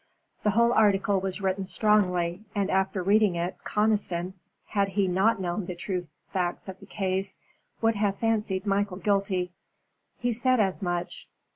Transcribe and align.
The 0.41 0.49
whole 0.49 0.73
article 0.73 1.21
was 1.21 1.41
written 1.41 1.63
strongly, 1.63 2.43
and 2.55 2.71
after 2.71 3.03
reading 3.03 3.35
it, 3.35 3.55
Conniston, 3.63 4.33
had 4.69 4.87
he 4.87 5.07
not 5.07 5.39
known 5.39 5.67
the 5.67 5.75
true 5.75 6.07
facts 6.33 6.67
of 6.67 6.79
the 6.79 6.87
case, 6.87 7.37
would 7.83 7.93
have 7.93 8.15
fancied 8.17 8.65
Michael 8.65 8.97
guilty. 8.97 9.51
He 10.17 10.31
said 10.31 10.59
as 10.59 10.81
much. 10.81 11.27